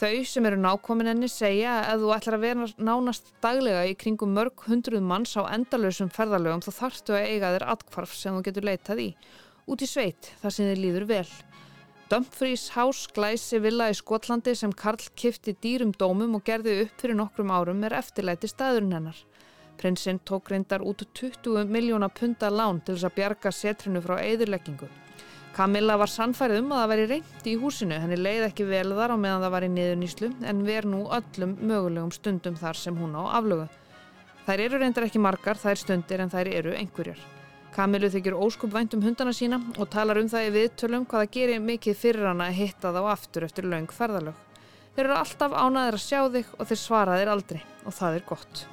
Þau 0.00 0.22
sem 0.24 0.46
eru 0.48 0.56
nákomin 0.56 1.10
henni 1.10 1.28
segja 1.28 1.74
að 1.82 1.90
ef 1.90 1.98
þú 2.00 2.12
ætlar 2.14 2.34
að 2.38 2.44
vera 2.46 2.66
nánast 2.80 3.26
daglega 3.44 3.82
í 3.84 3.96
kringum 4.00 4.30
mörg 4.32 4.62
hundruð 4.64 5.02
manns 5.04 5.34
á 5.36 5.44
endalösum 5.52 6.08
ferðalögum 6.14 6.62
þá 6.64 6.70
þarftu 6.78 7.16
að 7.18 7.26
eiga 7.34 7.50
þér 7.52 7.66
atkvarf 7.74 8.14
sem 8.16 8.38
þú 8.38 8.44
getur 8.46 8.68
leitað 8.70 9.02
í. 9.04 9.08
Út 9.68 9.84
í 9.84 9.88
sveit, 9.90 10.30
þar 10.40 10.54
sem 10.56 10.70
þið 10.70 10.80
líður 10.86 11.06
vel. 11.10 11.26
Dumfries 12.08 12.64
House 12.78 13.12
glæsi 13.12 13.60
villa 13.60 13.90
í 13.92 13.98
Skotlandi 14.00 14.56
sem 14.56 14.72
Karl 14.72 15.04
kifti 15.20 15.52
dýrum 15.60 15.92
dómum 15.92 16.40
og 16.40 16.46
gerði 16.48 16.78
upp 16.86 16.96
fyrir 17.04 17.20
nokkrum 17.20 17.52
árum 17.52 17.84
er 17.84 17.98
eftirlæti 18.00 18.48
staðurinn 18.48 18.96
hennar. 18.96 19.20
Prinsinn 19.76 20.24
tók 20.24 20.48
reyndar 20.48 20.80
út 20.80 21.04
20 21.12 21.68
miljóna 21.68 22.08
punta 22.08 22.48
lán 22.48 22.80
til 22.80 22.96
þess 22.96 23.10
að 23.12 23.16
bjarga 23.20 23.52
setrinu 23.52 24.00
frá 24.00 24.16
eðurleggingu. 24.24 24.88
Camilla 25.60 25.92
var 26.00 26.08
sannfærið 26.08 26.62
um 26.62 26.70
að 26.72 26.78
það 26.80 26.90
væri 26.90 27.02
reynd 27.10 27.48
í 27.50 27.54
húsinu, 27.60 27.96
henni 28.00 28.16
leið 28.16 28.46
ekki 28.46 28.64
vel 28.64 28.94
þar 28.96 29.12
á 29.12 29.16
meðan 29.20 29.42
það 29.44 29.50
var 29.52 29.66
í 29.66 29.68
niðurnýslu 29.74 30.30
en 30.48 30.62
ver 30.64 30.88
nú 30.88 31.00
öllum 31.12 31.52
mögulegum 31.60 32.12
stundum 32.16 32.56
þar 32.56 32.80
sem 32.80 32.96
hún 32.96 33.12
á 33.12 33.28
aflögu. 33.36 33.66
Þær 34.46 34.62
eru 34.64 34.80
reyndar 34.80 35.08
ekki 35.10 35.20
margar, 35.20 35.60
þær 35.60 35.82
stundir 35.82 36.24
en 36.24 36.32
þær 36.32 36.48
eru 36.62 36.72
einhverjar. 36.80 37.20
Kamilu 37.76 38.08
þykir 38.08 38.40
óskup 38.40 38.72
vænt 38.72 38.96
um 38.96 39.04
hundana 39.04 39.36
sína 39.36 39.60
og 39.76 39.92
talar 39.92 40.22
um 40.22 40.32
það 40.32 40.48
í 40.48 40.56
viðtölum 40.56 41.04
hvaða 41.12 41.30
gerir 41.36 41.60
mikið 41.68 42.02
fyrir 42.06 42.32
hana 42.32 42.48
að 42.48 42.60
hitta 42.62 42.96
þá 42.96 43.02
aftur 43.12 43.50
eftir 43.50 43.68
laung 43.68 43.92
ferðalög. 43.92 44.40
Þeir 44.96 45.04
eru 45.10 45.20
alltaf 45.20 45.60
ánaðir 45.60 46.00
að 46.00 46.06
sjá 46.08 46.20
þig 46.40 46.56
og 46.56 46.72
þeir 46.72 46.86
svara 46.88 47.20
þér 47.20 47.36
aldrei 47.36 47.60
og 47.84 48.00
það 48.00 48.16
er 48.16 48.30
gott. 48.32 48.68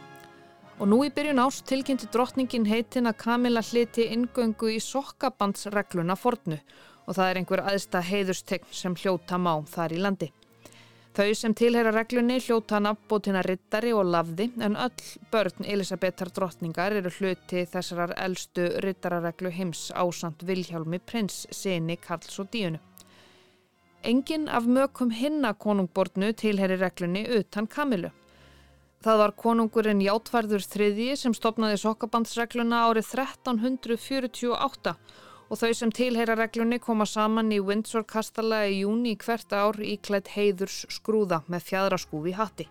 Og 0.77 0.85
nú 0.85 0.99
í 1.01 1.09
byrjun 1.09 1.39
ás 1.41 1.63
tilkynnti 1.65 2.05
drottningin 2.13 2.67
heitin 2.69 3.09
að 3.09 3.15
Kamila 3.23 3.63
hliti 3.65 4.03
ingöngu 4.13 4.69
í 4.75 4.81
sokkabandsregluna 4.83 6.13
fornu 6.13 6.59
og 7.07 7.15
það 7.17 7.29
er 7.29 7.39
einhver 7.39 7.63
aðsta 7.71 8.01
heiðustegn 8.05 8.75
sem 8.79 8.97
hljóta 8.99 9.39
má 9.41 9.55
þar 9.71 9.95
í 9.95 10.01
landi. 10.03 10.27
Þau 11.17 11.33
sem 11.33 11.55
tilheyra 11.57 11.89
reglunni 11.95 12.35
hljóta 12.45 12.77
nafnbótina 12.83 13.41
rittari 13.41 13.89
og 13.89 14.05
lafði 14.05 14.51
en 14.61 14.77
öll 14.77 15.07
börn 15.31 15.65
Elisabetar 15.65 16.29
drottningar 16.29 16.93
eru 16.99 17.09
hluti 17.15 17.63
þessarar 17.71 18.13
eldstu 18.27 18.67
rittarareglu 18.85 19.49
heims 19.49 19.87
ásand 19.97 20.45
Vilhjálmi 20.45 20.99
prins, 20.99 21.47
seni 21.49 21.97
Karls 21.97 22.37
og 22.37 22.51
Díunu. 22.53 22.77
Engin 24.05 24.45
af 24.45 24.69
mökum 24.69 25.09
hinna 25.09 25.55
konungbornu 25.57 26.35
tilheyri 26.37 26.77
reglunni 26.77 27.25
utan 27.39 27.65
Kamilu. 27.65 28.13
Það 29.07 29.21
var 29.21 29.31
konungurinn 29.39 30.01
Játvarður 30.03 30.63
þriðji 30.67 31.13
sem 31.15 31.31
stopnaði 31.31 31.77
sokkabandsregluna 31.79 32.81
árið 32.89 33.05
1348 33.13 34.91
og 35.47 35.59
þau 35.61 35.69
sem 35.79 35.93
tilheyra 35.95 36.33
reglunni 36.35 36.75
koma 36.83 37.05
saman 37.07 37.53
í 37.55 37.61
Windsor 37.63 38.03
kastala 38.03 38.65
í 38.67 38.81
júni 38.81 39.13
hvert 39.21 39.53
ár 39.55 39.79
í 39.79 39.93
klætt 40.03 40.33
heiðurs 40.33 40.81
skrúða 40.91 41.39
með 41.47 41.63
fjadraskúfi 41.69 42.33
hatti. 42.35 42.65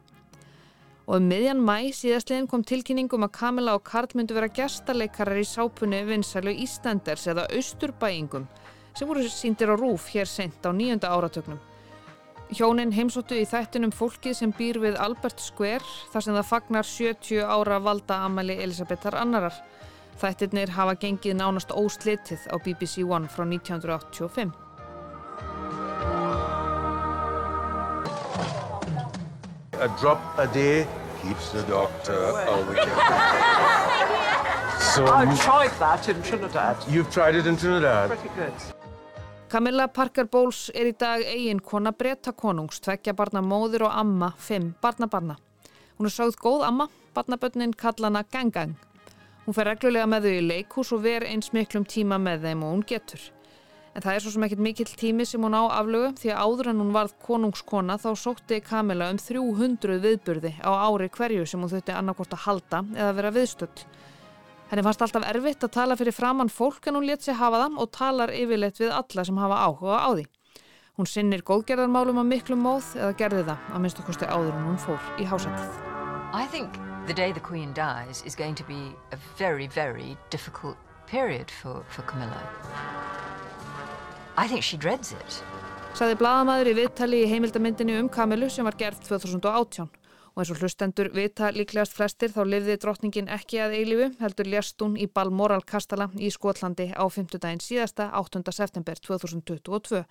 Og 1.06 1.22
um 1.22 1.30
miðjan 1.30 1.62
mæ 1.64 1.88
síðastliðin 1.96 2.50
kom 2.52 2.66
tilkynningum 2.68 3.24
að 3.24 3.32
Kamila 3.38 3.78
og 3.78 3.86
Karl 3.88 4.12
myndu 4.20 4.36
vera 4.36 4.52
gestaleikarar 4.52 5.40
í 5.40 5.46
sápunni 5.48 6.02
vinsælu 6.04 6.52
Íslanders 6.66 7.24
eða 7.32 7.48
Östurbæingum 7.48 8.44
sem 8.92 9.08
voru 9.08 9.24
síndir 9.24 9.72
á 9.72 9.76
rúf 9.80 10.12
hér 10.12 10.28
sent 10.28 10.60
á 10.60 10.68
nýjönda 10.68 11.08
áratögnum. 11.16 11.64
Hjónin 12.54 12.92
heimsóttu 12.94 13.34
í 13.40 13.46
þættinum 13.48 13.90
fólkið 13.90 14.36
sem 14.38 14.52
býr 14.54 14.78
við 14.78 14.94
Albert 15.02 15.40
Square 15.42 15.82
þar 16.12 16.22
sem 16.22 16.36
það 16.36 16.50
fagnar 16.50 16.86
70 16.86 17.42
ára 17.42 17.80
valda 17.82 18.20
amali 18.26 18.54
Elisabetar 18.62 19.16
annarar 19.18 19.56
Þættirnir 20.16 20.70
hafa 20.72 20.94
gengið 20.96 21.34
nánast 21.36 21.74
óslitið 21.76 22.46
á 22.48 22.56
BBC 22.64 23.04
One 23.04 23.28
frá 23.28 23.44
1985. 23.44 24.48
A 29.76 29.88
drop 30.00 30.20
a 30.38 30.46
day 30.54 30.86
keeps 31.20 31.52
the 31.52 31.60
doctor 31.68 32.16
away. 32.48 32.76
so 34.94 35.04
I've 35.04 35.36
tried 35.44 35.76
that 35.84 36.08
in 36.08 36.22
Trinidad. 36.22 36.76
You've 36.88 37.10
tried 37.10 37.34
it 37.34 37.46
in 37.46 37.58
Trinidad? 37.58 38.08
Pretty 38.08 38.30
good. 38.34 38.75
Camilla 39.48 39.86
Parker 39.86 40.26
Bowles 40.26 40.72
er 40.74 40.88
í 40.90 40.92
dag 40.98 41.22
eigin 41.22 41.60
kona 41.62 41.92
breyta 41.94 42.32
konungs, 42.34 42.80
tveggja 42.82 43.12
barna 43.14 43.38
móður 43.46 43.84
og 43.86 43.92
amma, 43.94 44.32
fimm 44.42 44.72
barna 44.82 45.06
barna. 45.06 45.36
Hún 45.96 46.08
er 46.08 46.14
sáð 46.14 46.34
góð 46.42 46.64
amma, 46.66 46.88
barnabönnin 47.14 47.76
kallana 47.78 48.24
Gang 48.32 48.50
Gang. 48.50 48.74
Hún 49.44 49.54
fer 49.54 49.68
reglulega 49.70 50.08
með 50.10 50.26
þau 50.26 50.34
í 50.34 50.42
leikús 50.48 50.90
og 50.96 51.04
ver 51.04 51.28
eins 51.30 51.52
miklum 51.54 51.86
tíma 51.86 52.18
með 52.18 52.48
þeim 52.48 52.64
og 52.66 52.74
hún 52.74 52.82
getur. 52.90 53.22
En 53.94 54.02
það 54.02 54.16
er 54.16 54.24
svo 54.24 54.32
sem 54.34 54.48
ekkert 54.48 54.64
mikill 54.66 54.96
tími 54.98 55.28
sem 55.30 55.46
hún 55.46 55.54
á 55.54 55.62
aflögu 55.78 56.10
því 56.18 56.34
að 56.34 56.42
áður 56.42 56.72
en 56.72 56.82
hún 56.82 56.92
varð 56.98 57.14
konungskona 57.22 58.00
þá 58.02 58.10
sótti 58.18 58.58
Kamila 58.66 59.12
um 59.14 59.22
300 59.22 60.02
viðburði 60.02 60.56
á 60.58 60.70
ári 60.90 61.06
hverju 61.06 61.46
sem 61.46 61.62
hún 61.62 61.70
þurfti 61.70 61.94
annarkort 61.94 62.34
að 62.34 62.44
halda 62.48 62.82
eða 62.98 63.14
vera 63.20 63.32
viðstöld. 63.38 63.86
Henni 64.66 64.82
fannst 64.82 65.02
alltaf 65.04 65.22
erfitt 65.30 65.62
að 65.62 65.74
tala 65.76 65.96
fyrir 65.98 66.14
framann 66.14 66.50
fólk 66.50 66.88
en 66.90 66.96
hún 66.98 67.04
let 67.06 67.22
sig 67.22 67.36
hafa 67.38 67.60
það 67.62 67.76
og 67.82 67.90
talar 67.94 68.32
yfirleitt 68.34 68.80
við 68.80 68.90
alla 68.90 69.24
sem 69.28 69.36
hafa 69.38 69.60
áhuga 69.62 69.98
á 70.02 70.10
því. 70.10 70.24
Hún 70.98 71.06
sinnir 71.06 71.44
góðgerðarmálum 71.46 72.18
á 72.18 72.24
miklum 72.26 72.64
móð 72.66 72.88
eða 72.96 73.12
gerði 73.20 73.44
það 73.46 73.70
að 73.70 73.84
minnstu 73.84 74.06
kosti 74.08 74.26
áður 74.26 74.56
en 74.56 74.66
hún 74.66 74.80
fór 74.82 74.98
í 75.22 75.28
hásættið. 75.28 76.82
the 77.06 77.14
day 77.14 77.30
the 77.30 77.40
Queen 77.40 77.72
dies 77.72 78.24
is 78.26 78.34
going 78.34 78.56
to 78.56 78.64
be 78.64 78.92
a 79.12 79.16
very, 79.38 79.68
very 79.68 80.16
difficult 80.30 80.76
period 81.06 81.48
for, 81.48 81.84
for 81.88 82.02
Camilla. 82.02 82.42
I 84.36 84.48
think 84.48 84.64
she 84.64 84.76
dreads 84.76 85.12
it. 85.12 85.42
Saði 85.94 86.16
bladamæður 86.18 86.72
í 86.72 86.74
viðtali 86.80 87.22
í 87.22 87.28
heimildamindinu 87.30 88.00
um 88.00 88.08
Kamilu 88.08 88.50
sem 88.50 88.66
var 88.66 88.74
gerð 88.76 88.98
2018 89.06 89.86
og 90.36 90.42
eins 90.42 90.50
og 90.52 90.58
hlustendur 90.60 91.08
vita 91.16 91.48
líklegast 91.54 91.94
flestir 91.96 92.28
þá 92.34 92.42
lifði 92.44 92.74
drottningin 92.82 93.30
ekki 93.32 93.60
að 93.64 93.76
eilifu 93.78 94.08
heldur 94.20 94.50
lérst 94.52 94.82
hún 94.84 94.98
í 95.00 95.06
Balmoral 95.08 95.64
Kastala 95.64 96.10
í 96.20 96.28
Skotlandi 96.30 96.90
á 96.92 97.04
5. 97.08 97.38
daginn 97.40 97.62
síðasta 97.64 98.10
8. 98.20 98.42
september 98.52 99.00
2022 99.00 100.02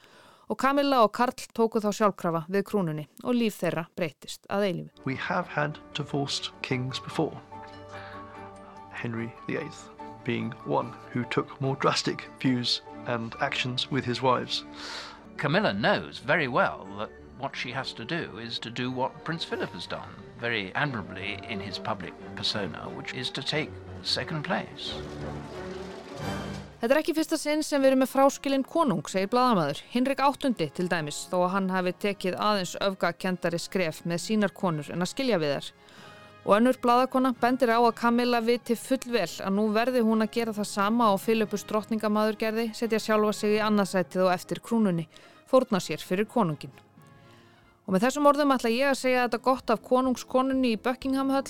og 0.49 0.57
Camilla 0.61 1.03
og 1.05 1.11
Karl 1.13 1.45
tóku 1.53 1.81
þá 1.81 1.91
sjálfkrafa 1.93 2.41
við 2.49 2.65
krúnunni 2.71 3.05
og 3.23 3.37
líf 3.37 3.59
þeirra 3.61 3.85
breytist 3.97 4.49
að 4.49 4.65
eilífu. 4.69 5.05
We 5.05 5.15
have 5.15 5.45
had 5.45 5.77
divorced 5.93 6.49
kings 6.61 6.99
before. 6.99 7.37
Henry 8.89 9.29
VIII 9.47 9.69
being 10.23 10.53
one 10.65 10.89
who 11.13 11.23
took 11.29 11.61
more 11.61 11.77
drastic 11.79 12.25
views 12.41 12.81
and 13.05 13.35
actions 13.41 13.91
with 13.91 14.05
his 14.05 14.23
wives. 14.23 14.65
Camilla 15.37 15.73
knows 15.73 16.17
very 16.17 16.47
well 16.47 16.87
that 16.97 17.11
what 17.39 17.55
she 17.55 17.71
has 17.71 17.93
to 17.93 18.05
do 18.05 18.37
is 18.37 18.59
to 18.59 18.69
do 18.69 18.91
what 18.91 19.23
Prince 19.23 19.43
Philip 19.43 19.71
has 19.73 19.87
done 19.87 20.09
very 20.39 20.71
admirably 20.75 21.39
in 21.49 21.59
his 21.59 21.77
public 21.77 22.13
persona, 22.35 22.89
which 22.95 23.13
is 23.13 23.29
to 23.31 23.41
take 23.41 23.71
second 24.03 24.43
place. 24.43 24.93
Þetta 26.81 26.93
er 26.93 26.99
ekki 26.99 27.15
fyrsta 27.17 27.37
sinn 27.39 27.63
sem 27.65 27.81
við 27.81 27.93
erum 27.93 28.03
með 28.03 28.11
fráskilinn 28.11 28.65
konung, 28.67 29.01
segir 29.09 29.31
bladamæður. 29.31 29.79
Hinrik 29.93 30.21
áttundi 30.21 30.67
til 30.75 30.89
dæmis, 30.91 31.23
þó 31.31 31.39
að 31.45 31.53
hann 31.55 31.71
hafi 31.73 31.95
tekið 32.03 32.37
aðeins 32.37 32.75
öfgakendari 32.83 33.61
skref 33.63 34.03
með 34.05 34.21
sínar 34.27 34.53
konur 34.53 34.91
en 34.93 35.01
að 35.01 35.11
skilja 35.15 35.39
við 35.41 35.55
þær. 35.55 35.71
Og 36.45 36.53
önnur 36.59 36.77
bladakona 36.83 37.33
bendir 37.41 37.73
á 37.73 37.79
að 37.79 37.95
Camilla 37.97 38.43
viti 38.45 38.77
fullvel 38.77 39.25
að 39.41 39.55
nú 39.57 39.65
verði 39.73 40.05
hún 40.05 40.21
að 40.21 40.33
gera 40.37 40.53
það 40.53 40.71
sama 40.75 41.09
og 41.15 41.23
Filipus 41.23 41.65
drottningamæður 41.65 42.41
gerði, 42.43 42.69
setja 42.77 43.01
sjálfa 43.01 43.33
sig 43.33 43.57
í 43.57 43.63
annarsætið 43.65 44.27
og 44.27 44.33
eftir 44.35 44.61
krúnunni, 44.61 45.07
fórna 45.49 45.81
sér 45.81 46.05
fyrir 46.05 46.29
konungin. 46.29 46.84
Og 47.85 47.93
með 47.93 48.07
þessum 48.07 48.27
orðum 48.31 48.53
ætla 48.55 48.71
ég 48.73 48.89
að 48.89 48.99
segja 49.03 49.25
þetta 49.27 49.41
gott 49.45 49.73
af 49.73 49.83
konungskonunni 49.85 50.73
í 50.73 50.81
Buckingham 50.81 51.29
höll. 51.33 51.45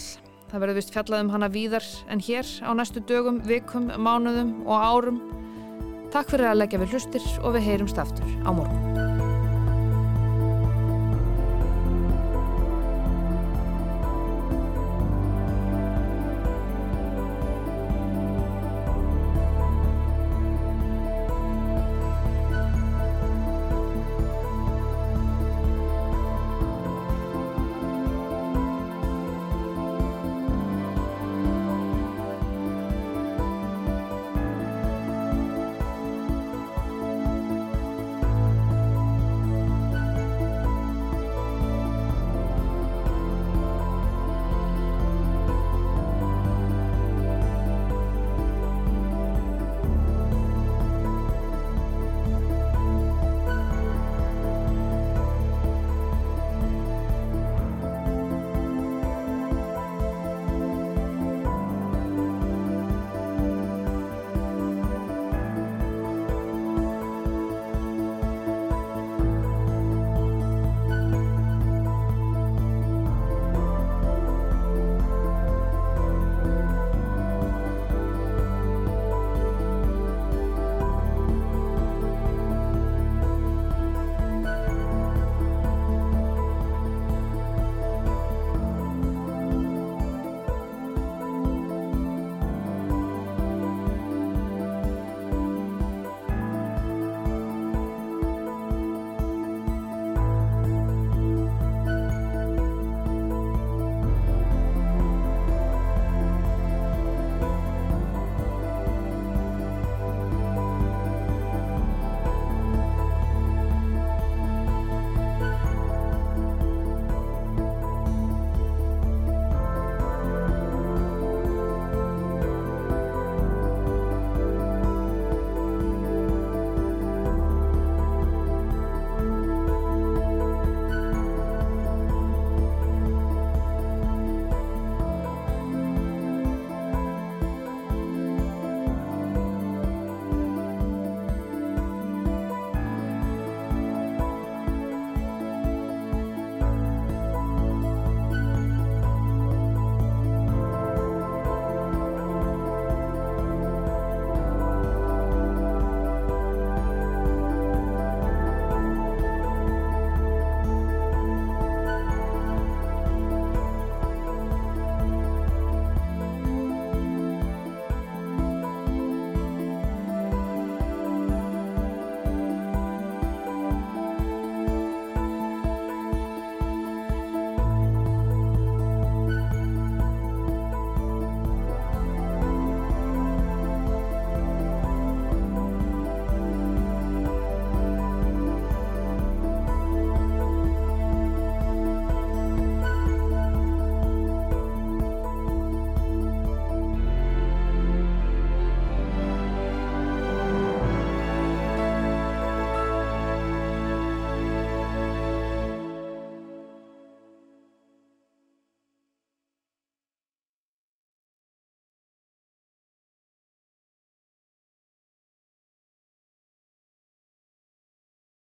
Það 0.52 0.62
verður 0.62 0.80
vist 0.82 0.92
fjallað 0.92 1.24
um 1.24 1.32
hana 1.32 1.50
víðar 1.52 1.88
en 2.12 2.22
hér 2.24 2.52
á 2.60 2.72
næstu 2.76 3.04
dögum, 3.08 3.40
vikum, 3.48 3.88
mánuðum 3.96 4.54
og 4.68 4.76
árum. 4.76 5.24
Takk 6.12 6.36
fyrir 6.36 6.52
að 6.52 6.62
leggja 6.62 6.84
við 6.84 6.96
hlustir 6.96 7.34
og 7.42 7.56
við 7.56 7.68
heyrumst 7.72 8.04
aftur 8.04 8.38
á 8.44 8.52
morgun. 8.52 9.05